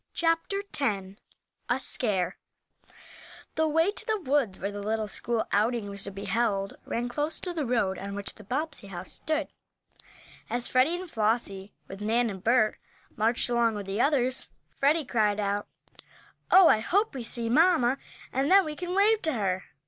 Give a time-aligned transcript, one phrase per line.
[0.15, 1.15] CHAPTER X
[1.69, 2.35] A SCARE
[3.53, 7.07] THE way to the woods where the little school outing was to be held ran
[7.07, 9.47] close to the road on which the Bobbsey house stood.
[10.49, 12.79] As Freddie and Flossie, with Nan and Bert,
[13.15, 15.67] marched along with the others, Freddie cried out:
[16.49, 17.99] "Oh, I hope we see mamma,
[18.33, 19.65] and then we can wave to her."